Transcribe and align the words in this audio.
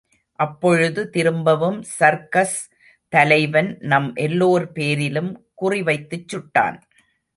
அப்பொழுது 0.39 1.01
திரும்பவும் 1.09 1.77
சர்க்கஸ் 1.99 2.57
தலைவன் 3.13 3.77
நம் 3.81 4.09
எல்லோர் 4.15 4.71
பேரிலும் 4.71 5.31
குறி 5.53 5.81
வைத்துச் 5.81 6.27
சுட்டான். 6.31 6.79